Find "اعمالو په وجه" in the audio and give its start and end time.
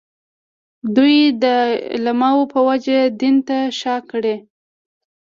1.95-2.99